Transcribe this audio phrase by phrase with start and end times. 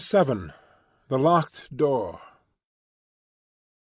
[0.01, 0.49] VII.
[1.09, 2.19] THE LOCKED DOOR.